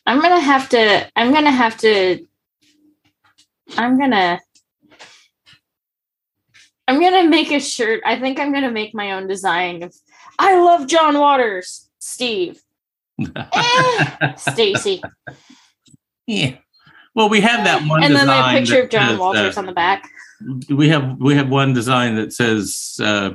[0.05, 1.09] I'm gonna have to.
[1.15, 2.25] I'm gonna have to.
[3.77, 4.39] I'm gonna.
[6.87, 8.01] I'm gonna make a shirt.
[8.05, 9.95] I think I'm gonna make my own design of.
[10.39, 12.59] I love John Waters, Steve,
[13.35, 15.01] Eh, Stacy,
[16.25, 16.55] yeah.
[17.13, 19.65] Well, we have that one, and then a picture of John says, Waters uh, on
[19.65, 20.09] the back.
[20.69, 23.31] we have we have one design that says, uh,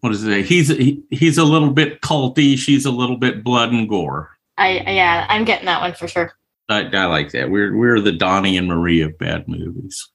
[0.00, 0.42] "What does it say?
[0.42, 2.58] He's he, he's a little bit culty.
[2.58, 6.32] She's a little bit blood and gore." I yeah, I'm getting that one for sure.
[6.68, 7.50] I, I like that.
[7.50, 10.10] We're we're the Donnie and Marie of bad movies.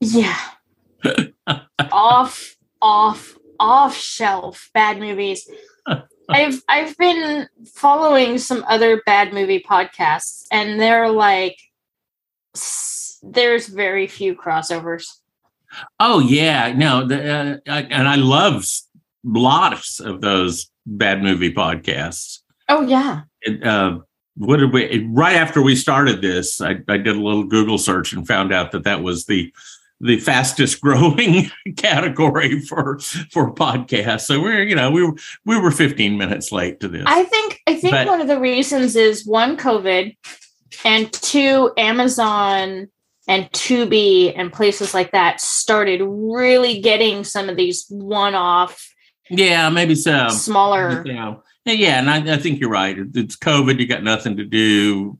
[0.00, 0.38] Yeah.
[1.92, 5.48] off, off, off shelf bad movies.
[6.28, 11.58] I've I've been following some other bad movie podcasts, and they're like,
[13.22, 15.06] there's very few crossovers.
[15.98, 18.66] Oh yeah, no, the, uh, I, and I love
[19.24, 22.40] lots of those bad movie podcasts.
[22.68, 23.98] Oh yeah, it, uh,
[24.36, 28.12] what did we right after we started this I, I did a little google search
[28.12, 29.52] and found out that that was the
[30.02, 32.98] the fastest growing category for
[33.30, 34.22] for podcasts.
[34.22, 35.14] So we're you know we were
[35.46, 37.04] we were 15 minutes late to this.
[37.06, 40.14] I think I think But- one of the reasons is one COVID,
[40.84, 42.88] and two Amazon
[43.28, 48.88] and Tubi and places like that started really getting some of these one-off
[49.30, 51.04] yeah maybe so smaller.
[51.06, 52.96] you know yeah and I, I think you're right.
[53.14, 55.18] It's covid you got nothing to do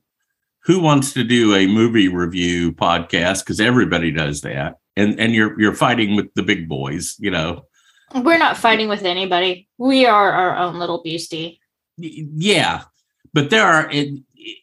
[0.65, 5.59] who wants to do a movie review podcast because everybody does that and and you're
[5.61, 7.65] you're fighting with the big boys you know
[8.15, 9.69] We're not fighting with anybody.
[9.79, 11.61] We are our own little beastie.
[11.97, 12.83] Yeah
[13.33, 14.19] but there are it,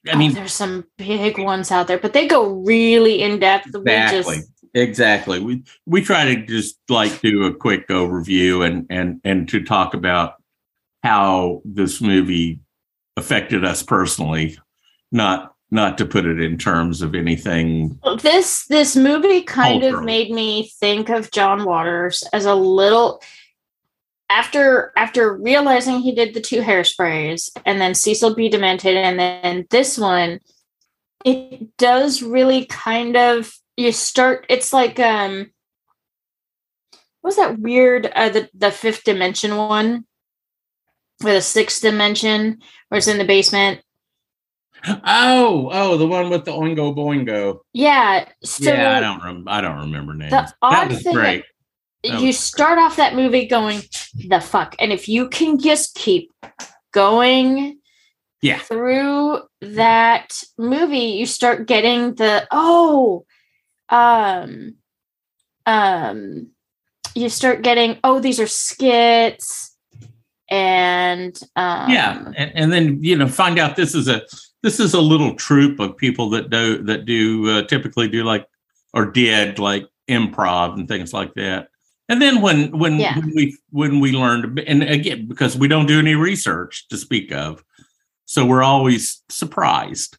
[0.07, 3.73] i Oh, mean there's some big ones out there, but they go really in depth.
[3.73, 8.85] We exactly just exactly we we try to just like do a quick overview and
[8.89, 10.33] and and to talk about
[11.01, 12.59] how this movie
[13.17, 14.57] affected us personally
[15.11, 20.31] not not to put it in terms of anything this this movie kind of made
[20.31, 23.21] me think of John Waters as a little
[24.29, 28.49] after after realizing he did the two hairsprays and then Cecil B.
[28.49, 30.39] Demented and then this one
[31.25, 35.51] it does really kind of you start it's like um
[37.21, 40.05] what was that weird uh the the fifth dimension one?
[41.21, 43.81] Or the sixth dimension where it's in the basement
[44.87, 47.59] oh oh the one with the Oingo Boingo.
[47.73, 50.31] Yeah so yeah i don't rem- i don't remember names.
[50.31, 51.43] The odd that was thing great.
[52.03, 53.81] That you start off that movie going
[54.27, 56.31] the fuck and if you can just keep
[56.93, 57.79] going
[58.41, 58.59] Yeah.
[58.59, 63.25] through that movie you start getting the oh
[63.89, 64.75] um
[65.65, 66.47] um
[67.15, 69.75] you start getting oh these are skits
[70.49, 74.21] and um, yeah and, and then you know find out this is a
[74.63, 78.47] this is a little troop of people that do that do uh, typically do like
[78.93, 81.69] or did like improv and things like that.
[82.09, 83.17] And then when when, Yeah.
[83.17, 87.31] when we when we learned and again because we don't do any research to speak
[87.31, 87.63] of
[88.25, 90.17] so we're always surprised.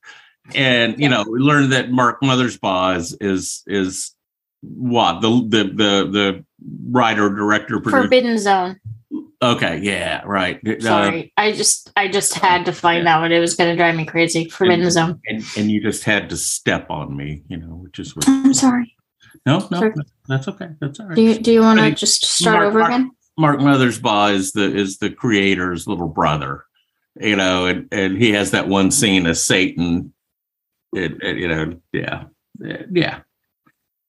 [0.54, 1.08] And you Yeah.
[1.10, 4.14] know we learned that Mark Mothersbaugh is is is
[4.62, 5.20] what?
[5.20, 6.44] The the the the
[6.90, 8.02] writer director producer?
[8.02, 8.78] Forbidden zone
[9.42, 13.40] okay yeah right Uh, sorry i just i just had to find out and it
[13.40, 16.90] was going to drive me crazy forbidden zone and and you just had to step
[16.90, 18.28] on me, you know, which is what.
[18.28, 18.94] i'm sorry
[19.46, 19.94] No, no, Sorry.
[20.28, 20.68] that's okay.
[20.80, 21.16] That's all right.
[21.16, 24.52] do you do you want to just start Mark- over Mark- again Mark Mothersbaugh is
[24.52, 26.64] the is the creator's little brother,
[27.18, 30.12] you know, and and he has that one scene as Satan,
[30.94, 32.24] and, and, you know, yeah,
[32.92, 33.20] yeah,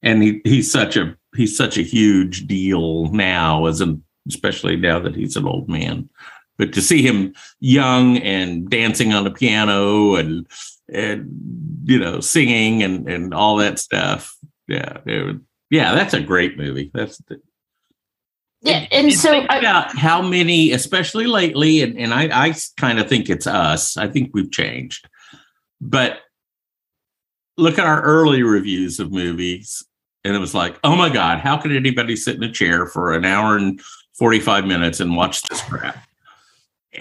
[0.03, 4.99] and he he's such a he's such a huge deal now, as an especially now
[4.99, 6.09] that he's an old man.
[6.57, 10.47] But to see him young and dancing on the piano and
[10.93, 11.27] and
[11.83, 14.35] you know singing and and all that stuff,
[14.67, 15.37] yeah, it
[15.69, 16.91] yeah, that's a great movie.
[16.93, 17.41] That's the,
[18.61, 22.99] yeah and so think I, about how many, especially lately, and, and I, I kind
[22.99, 23.97] of think it's us.
[23.97, 25.09] I think we've changed.
[25.79, 26.19] But
[27.57, 29.83] look at our early reviews of movies,
[30.23, 33.13] and it was like, oh my God, how could anybody sit in a chair for
[33.13, 33.81] an hour and
[34.21, 35.97] 45 minutes and watch this crap?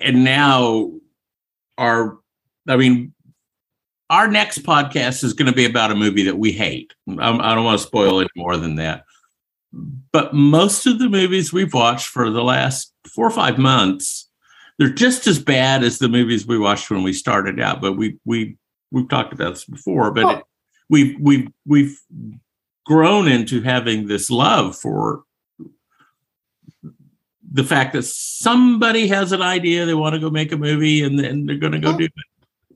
[0.01, 0.91] And now
[1.77, 2.19] our,
[2.67, 3.13] I mean,
[4.09, 6.95] our next podcast is going to be about a movie that we hate.
[7.07, 9.05] I'm, I don't want to spoil any more than that
[9.73, 14.29] but most of the movies we've watched for the last four or five months
[14.79, 18.19] they're just as bad as the movies we watched when we started out but we
[18.25, 18.57] we
[18.91, 20.45] we've talked about this before but it,
[20.89, 22.01] we've we've we've
[22.85, 25.23] grown into having this love for
[27.53, 31.19] the fact that somebody has an idea they want to go make a movie and
[31.19, 31.99] then they're going to go Oh.
[31.99, 32.13] do it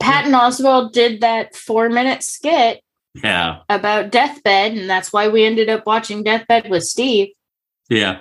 [0.00, 2.80] patton oswalt did that four minute skit
[3.22, 7.28] yeah about deathbed and that's why we ended up watching deathbed with steve
[7.88, 8.20] yeah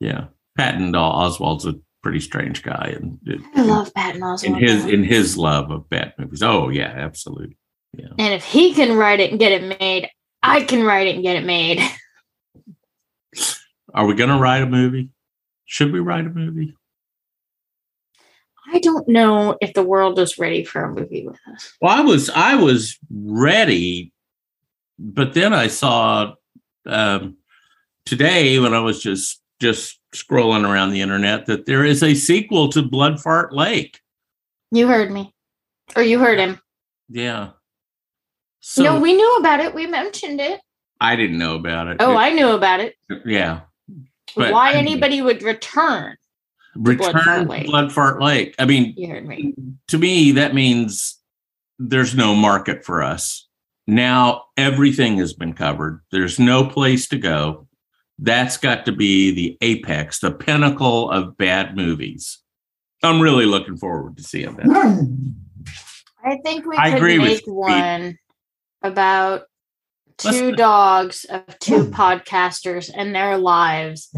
[0.00, 3.18] yeah patton oswalt's a pretty strange guy and
[3.56, 6.42] i love patton in oswalt his in his love of bad movies.
[6.42, 7.56] Oh yeah, absolutely.
[7.94, 8.08] Yeah.
[8.18, 10.08] and if he can write it and get it made
[10.42, 11.80] i can write it and get it made
[13.94, 15.10] Are we going to write a movie?
[15.64, 16.74] Should we write a movie?
[18.70, 22.02] i don't know if the world is ready for a movie with us Well, I
[22.02, 24.12] was I was ready,
[24.98, 26.34] but then I saw
[26.84, 27.38] um,
[28.04, 32.68] today when I was just just scrolling around the internet that there is a sequel
[32.70, 34.00] to Blood Fart Lake.
[34.70, 35.34] you heard me
[35.96, 36.60] or you heard him
[37.08, 37.50] Yeah.
[38.60, 40.60] So no we knew about it we mentioned it
[41.00, 41.96] I didn't know about it.
[42.00, 43.60] oh i knew about it yeah.
[44.36, 46.16] But why I- anybody would return
[46.76, 47.62] Blood Fart Return Lake.
[47.64, 48.54] to Blood Fart Lake.
[48.58, 49.54] I mean, you heard me
[49.88, 51.18] to me, that means
[51.78, 53.46] there's no market for us.
[53.86, 56.00] Now everything has been covered.
[56.12, 57.66] There's no place to go.
[58.18, 62.38] That's got to be the apex, the pinnacle of bad movies.
[63.02, 64.66] I'm really looking forward to seeing that.
[64.66, 65.30] Hmm.
[66.24, 67.54] I think we I could agree make Pete.
[67.54, 68.18] one
[68.82, 69.42] about
[70.24, 74.12] Let's- 2 dogs of two podcasters and their lives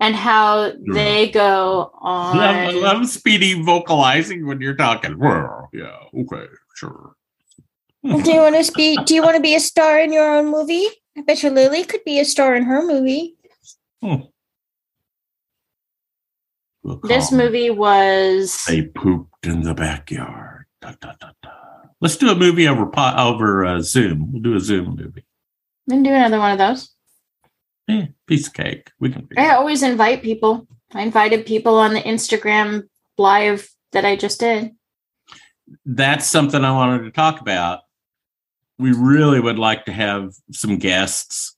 [0.00, 2.38] and how they go on.
[2.38, 5.18] I love, I love Speedy vocalizing when you're talking.
[5.18, 7.14] Well, yeah, okay, sure.
[8.02, 8.98] Do you want to be?
[9.04, 10.86] Do you want to be a star in your own movie?
[11.16, 13.36] I bet you Lily could be a star in her movie.
[14.02, 14.26] Hmm.
[16.82, 20.66] We'll This movie was They pooped in the backyard.
[20.82, 21.50] Da, da, da, da.
[22.00, 24.32] Let's do a movie over po- over uh, Zoom.
[24.32, 25.24] We'll do a Zoom movie.
[25.90, 26.90] I'm do another one of those.
[27.88, 28.90] Eh, piece of cake.
[28.98, 29.28] We can.
[29.36, 30.66] I always invite people.
[30.92, 34.72] I invited people on the Instagram live that I just did.
[35.84, 37.80] That's something I wanted to talk about.
[38.78, 41.56] We really would like to have some guests.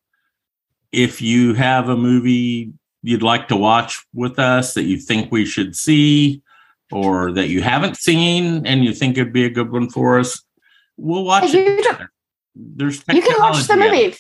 [0.93, 5.45] If you have a movie you'd like to watch with us that you think we
[5.45, 6.43] should see,
[6.91, 10.43] or that you haven't seen and you think it'd be a good one for us,
[10.97, 12.09] we'll watch it.
[12.59, 14.17] There's You can watch the movie.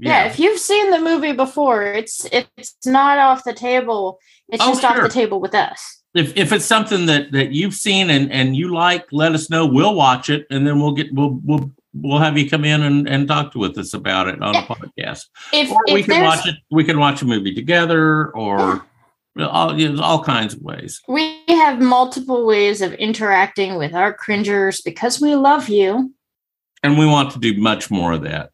[0.00, 0.24] Yeah.
[0.24, 4.18] if you've seen the movie before, it's it's not off the table.
[4.48, 6.02] It's Oh, just off the table with us.
[6.14, 9.66] if if it's something that that you've seen and and you like, let us know.
[9.66, 13.08] We'll watch it, and then we'll get we'll we'll we'll have you come in and
[13.08, 14.64] and talk to with us about it on Yeah.
[14.64, 15.24] a podcast.
[15.52, 16.56] If, Or we if can watch it.
[16.70, 18.84] We can watch a movie together, or
[19.38, 21.00] all you know, all kinds of ways.
[21.08, 26.12] we have multiple ways of interacting with our cringers because we love you.
[26.82, 28.50] And we want to do much more of that.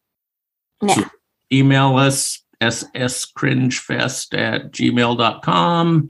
[0.81, 0.95] Yeah.
[0.95, 1.03] So
[1.51, 6.09] email us sscringefest at gmail.com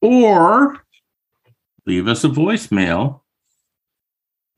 [0.00, 0.76] or
[1.86, 3.20] leave us a voicemail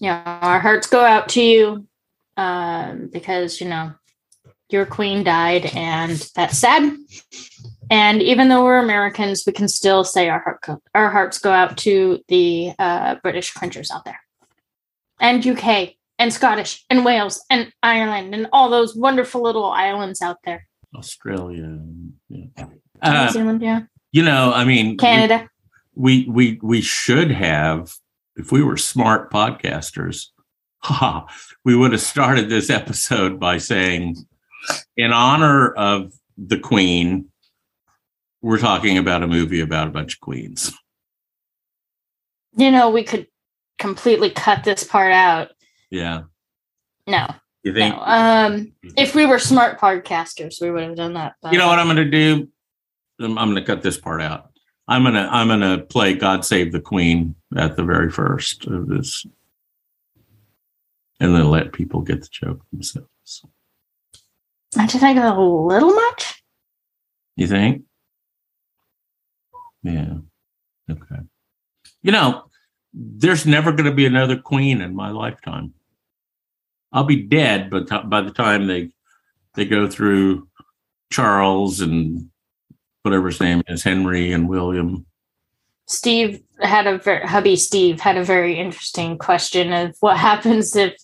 [0.00, 1.86] you know, our hearts go out to you
[2.36, 3.92] um, because, you know,
[4.70, 6.96] your queen died and that's sad.
[7.90, 11.52] And even though we're Americans, we can still say our heart go- our hearts go
[11.52, 14.18] out to the uh, British cringers out there
[15.20, 20.38] and UK and Scottish and Wales and Ireland and all those wonderful little islands out
[20.44, 20.66] there.
[20.94, 21.78] Australia.
[22.28, 22.44] Yeah.
[22.58, 22.70] New
[23.02, 23.80] Uh, Zealand, yeah.
[24.12, 25.48] you know, I mean, Canada.
[25.94, 27.94] we we we should have
[28.36, 30.26] if we were smart podcasters
[31.64, 34.16] we would have started this episode by saying
[34.96, 37.28] in honor of the queen
[38.40, 40.72] we're talking about a movie about a bunch of queens
[42.56, 43.26] You know, we could
[43.78, 45.50] completely cut this part out.
[45.90, 46.22] yeah
[47.06, 47.26] No,
[47.62, 48.02] you think no.
[48.02, 51.34] Um, if we were smart podcasters, we would have done that.
[51.40, 52.48] But you know what i'm going to do
[53.20, 54.50] i'm, I'm going to cut this part out
[54.88, 58.66] i'm going to i'm going to play god save the queen at the very first
[58.66, 59.24] of this
[61.20, 63.44] and then let people get the joke themselves
[64.72, 66.42] Don't you think a little much?
[67.36, 67.84] You think?
[69.82, 70.14] Yeah.
[70.90, 71.20] Okay.
[72.02, 72.44] You know,
[72.92, 75.74] there's never going to be another queen in my lifetime.
[76.92, 78.90] I'll be dead, but by the time they
[79.54, 80.48] they go through
[81.10, 82.30] Charles and
[83.02, 85.06] whatever his name is, Henry and William.
[85.88, 87.56] Steve had a very hubby.
[87.56, 90.94] Steve had a very interesting question of what happens if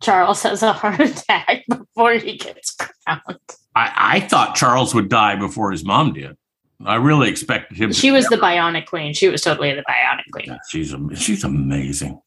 [0.00, 3.38] Charles has a heart attack before he gets crowned.
[3.74, 6.36] I, I thought Charles would die before his mom did.
[6.84, 7.90] I really expected him.
[7.90, 9.12] to She was the bionic queen.
[9.12, 10.46] She was totally the bionic queen.
[10.46, 12.20] Yeah, she's she's amazing.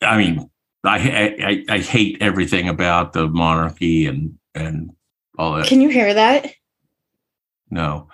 [0.00, 0.50] I mean,
[0.86, 4.90] I, I I- hate everything about the monarchy and and
[5.38, 5.66] all that.
[5.66, 6.52] Can you hear that?
[7.70, 8.08] No,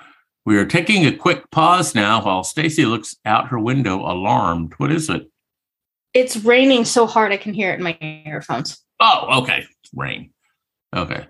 [0.44, 4.74] we are taking a quick pause now while Stacy looks out her window, alarmed.
[4.78, 5.28] What is it?
[6.14, 8.82] It's raining so hard I can hear it in my earphones.
[9.00, 10.30] Oh, okay, it's rain.
[10.94, 11.26] Okay,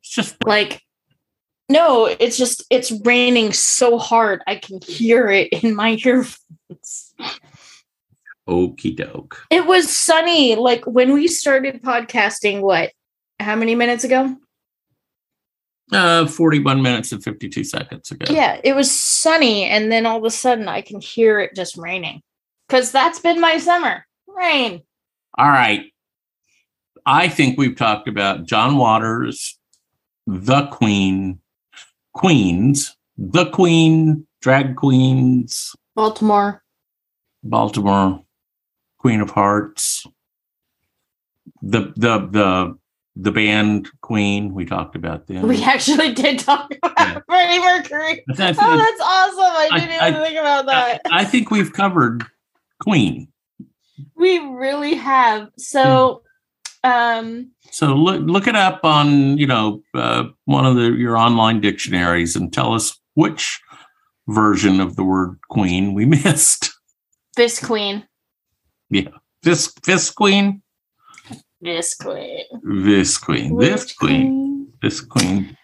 [0.00, 0.82] it's just Like,
[1.68, 7.14] no, it's just it's raining so hard I can hear it in my earphones.
[8.46, 9.46] Okey doke.
[9.50, 12.60] It was sunny, like when we started podcasting.
[12.60, 12.92] What?
[13.40, 14.36] How many minutes ago?
[15.92, 18.32] Uh, forty-one minutes and fifty-two seconds ago.
[18.32, 21.76] Yeah, it was sunny, and then all of a sudden I can hear it just
[21.76, 22.22] raining.
[22.68, 24.06] Because that's been my summer.
[24.26, 24.82] Rain.
[25.36, 25.92] All right.
[27.04, 29.58] I think we've talked about John Waters,
[30.26, 31.40] the Queen,
[32.14, 36.62] Queens, the Queen, drag queens, Baltimore.
[37.42, 38.24] Baltimore,
[39.02, 40.06] Queen of Hearts,
[41.60, 42.78] the the the
[43.16, 44.54] the band Queen.
[44.54, 45.46] We talked about them.
[45.48, 47.18] We actually did talk about Yeah.
[47.26, 48.24] Freddie Mercury.
[48.30, 49.40] I, think- Oh, that's awesome.
[49.40, 51.00] I I- didn't I- even think about that.
[51.10, 52.24] I think we've covered
[52.80, 53.28] Queen.
[54.16, 55.48] we really have.
[55.58, 56.22] So,
[56.84, 61.60] um, So look look it up on you know uh, one of the your online
[61.60, 63.60] dictionaries and tell us which
[64.28, 66.70] version of the word queen we missed.
[67.36, 68.06] this queen.
[69.42, 70.62] This this queen,
[71.60, 72.44] This queen.
[72.62, 75.56] this queen, this queen, this queen.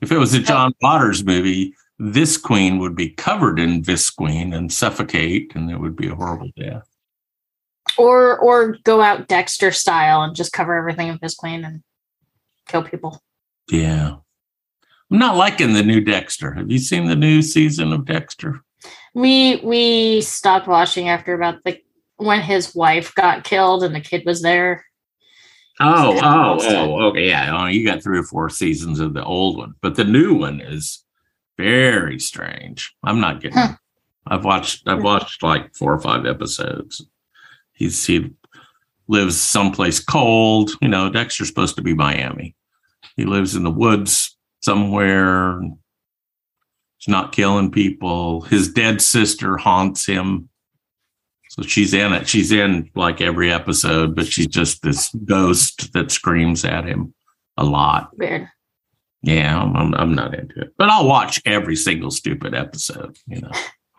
[0.00, 0.76] If it was a John oh.
[0.86, 6.08] Waters movie, this queen would be covered in visqueen and suffocate, and it would be
[6.08, 6.86] a horrible death.
[7.98, 11.82] Or or go out Dexter style and just cover everything in clean and
[12.68, 13.22] kill people.
[13.70, 14.16] Yeah.
[15.10, 16.52] I'm not liking the new Dexter.
[16.52, 18.60] Have you seen the new season of Dexter?
[19.14, 21.80] We we stopped watching after about the
[22.16, 24.84] when his wife got killed and the kid was there.
[25.78, 27.28] Oh, oh, oh, okay.
[27.28, 27.58] Yeah.
[27.58, 30.60] Oh, you got three or four seasons of the old one, but the new one
[30.60, 31.04] is
[31.58, 32.94] very strange.
[33.04, 33.74] I'm not getting Huh.
[34.28, 37.06] I've watched I've watched like four or five episodes.
[37.72, 38.30] He's he
[39.06, 40.72] lives someplace cold.
[40.80, 42.56] You know, Dexter's supposed to be Miami.
[43.16, 45.60] He lives in the woods somewhere.
[46.98, 48.42] He's not killing people.
[48.42, 50.48] His dead sister haunts him.
[51.56, 52.28] So she's in it.
[52.28, 57.14] She's in like every episode, but she's just this ghost that screams at him
[57.56, 58.10] a lot.
[58.16, 58.48] Weird.
[59.22, 63.16] Yeah, I'm, I'm, I'm not into it, but I'll watch every single stupid episode.
[63.26, 63.50] You know,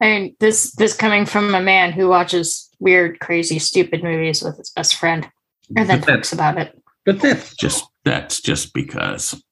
[0.00, 4.56] I mean, this this coming from a man who watches weird, crazy, stupid movies with
[4.56, 5.28] his best friend,
[5.76, 6.80] and then talks about it.
[7.04, 9.42] but that's just that's just because.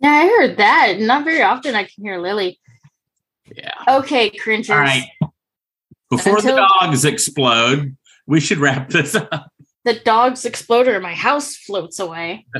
[0.00, 0.96] Yeah, I heard that.
[0.98, 2.60] Not very often I can hear Lily.
[3.54, 3.72] Yeah.
[3.88, 4.70] Okay, cringers.
[4.70, 5.06] All right.
[6.16, 7.96] Before Until- the dogs explode,
[8.26, 9.50] we should wrap this up.
[9.84, 12.46] The dogs explode or my house floats away.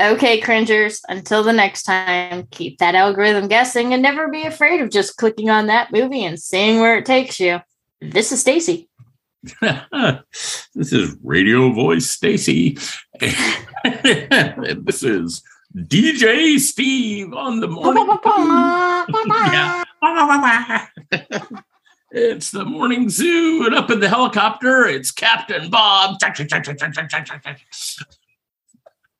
[0.00, 1.00] Okay, cringers.
[1.08, 5.50] Until the next time, keep that algorithm guessing and never be afraid of just clicking
[5.50, 7.60] on that movie and seeing where it takes you.
[8.00, 8.88] This is Stacy.
[9.60, 12.78] this is Radio Voice Stacy.
[13.84, 15.42] and this is
[15.74, 18.06] DJ Steve on the morning.
[19.52, 19.84] Yeah.
[22.10, 26.16] It's the morning zoo, and up in the helicopter, it's Captain Bob.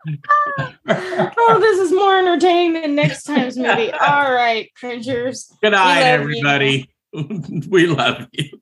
[0.89, 3.93] oh, this is more entertaining than next time's movie.
[4.01, 5.53] All right, cringers.
[5.63, 6.37] Good night, love you.
[6.37, 6.91] everybody.
[7.69, 8.61] we love you.